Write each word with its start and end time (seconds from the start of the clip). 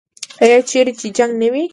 آیا 0.43 0.57
چیرې 0.69 0.91
چې 0.99 1.07
جنګ 1.17 1.31
نه 1.41 1.47
وي؟ 1.53 1.63